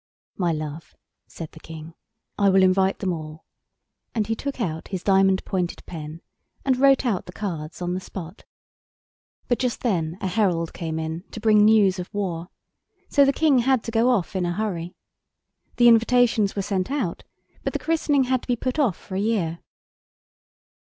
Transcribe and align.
"My 0.35 0.51
love," 0.51 0.95
said 1.27 1.51
the 1.51 1.59
King, 1.59 1.93
"I 2.35 2.49
will 2.49 2.63
invite 2.63 2.97
them 2.97 3.13
all," 3.13 3.45
and 4.15 4.25
he 4.25 4.33
took 4.35 4.59
out 4.59 4.87
his 4.87 5.03
diamond 5.03 5.45
pointed 5.45 5.85
pen 5.85 6.21
and 6.65 6.75
wrote 6.77 7.05
out 7.05 7.27
the 7.27 7.31
cards 7.31 7.83
on 7.83 7.93
the 7.93 7.99
spot. 7.99 8.43
But 9.47 9.59
just 9.59 9.81
then 9.81 10.17
a 10.19 10.25
herald 10.25 10.73
came 10.73 10.97
in 10.97 11.25
to 11.29 11.39
bring 11.39 11.63
news 11.63 11.99
of 11.99 12.11
war. 12.15 12.49
So 13.09 13.25
the 13.25 13.31
King 13.31 13.59
had 13.59 13.83
to 13.83 13.91
go 13.91 14.09
off 14.09 14.35
in 14.35 14.43
a 14.43 14.53
hurry. 14.53 14.95
The 15.77 15.87
invitations 15.87 16.55
were 16.55 16.63
sent 16.63 16.89
out, 16.89 17.23
but 17.63 17.73
the 17.73 17.77
christening 17.77 18.23
had 18.23 18.41
to 18.41 18.47
be 18.47 18.55
put 18.55 18.79
off 18.79 18.97
for 18.97 19.13
a 19.15 19.19
year. 19.21 19.59